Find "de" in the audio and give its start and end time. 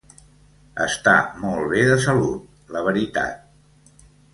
1.93-2.01